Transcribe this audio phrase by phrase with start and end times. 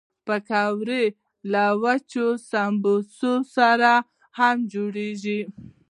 [0.25, 1.03] پکورې
[1.51, 2.95] له وچو سبو
[3.55, 3.91] سره
[4.37, 5.39] هم جوړېږي